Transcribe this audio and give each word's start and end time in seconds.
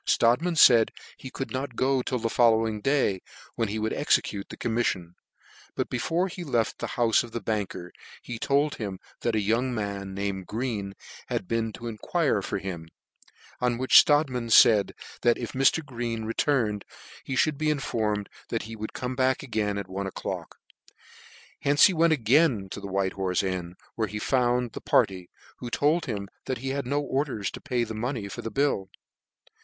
Strodtman 0.07 0.55
faid 0.55 0.89
he 1.15 1.29
could 1.29 1.51
not 1.51 1.75
go 1.75 2.01
till 2.01 2.17
the 2.17 2.27
following 2.27 2.81
day, 2.81 3.21
when 3.53 3.67
he 3.67 3.77
would 3.77 3.93
execute 3.93 4.49
the 4.49 4.57
commiflion: 4.57 5.13
but 5.75 5.91
before 5.91 6.27
he 6.27 6.43
left 6.43 6.79
the 6.79 6.87
houfe 6.97 7.29
the 7.29 7.39
banker 7.39 7.91
told 8.39 8.77
him 8.77 8.97
that 9.19 9.35
a 9.35 9.39
young 9.39 9.71
man, 9.75 10.15
named 10.15 10.47
Green, 10.47 10.95
had 11.27 11.47
been 11.47 11.71
to 11.73 11.85
enquire 11.85 12.41
for 12.41 12.57
him; 12.57 12.87
on 13.59 13.77
which 13.77 14.03
Strodtman 14.03 14.49
faid 14.49 14.95
that 15.21 15.37
if 15.37 15.51
Mr. 15.51 15.85
Green 15.85 16.25
re 16.25 16.33
turned, 16.33 16.83
he 17.23 17.35
fhould 17.35 17.59
be 17.59 17.69
informed 17.69 18.27
that 18.49 18.63
he 18.63 18.75
would 18.75 18.93
come 18.93 19.15
back 19.15 19.43
at 19.43 19.87
one 19.87 20.07
o'clock. 20.07 20.55
Hence 21.59 21.85
he 21.85 21.93
went 21.93 22.11
again 22.11 22.69
to 22.71 22.79
the 22.79 22.87
White 22.87 23.13
Horfe 23.13 23.43
Inn, 23.43 23.75
where 23.93 24.07
he 24.07 24.17
found 24.17 24.71
the 24.71 24.81
party, 24.81 25.29
who 25.57 25.69
told 25.69 26.07
him 26.07 26.27
that 26.47 26.57
he 26.57 26.69
had 26.69 26.87
no 26.87 26.99
orders 27.01 27.51
to 27.51 27.61
pay 27.61 27.83
the 27.83 27.93
money 27.93 28.27
for 28.27 28.41
the 28.41 28.49
bill. 28.49 28.89